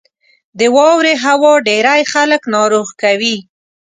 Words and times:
•د 0.59 0.61
واورې 0.75 1.13
هوا 1.25 1.53
ډېری 1.67 2.03
خلک 2.13 2.41
ناروغ 2.55 2.87
کوي. 3.01 3.37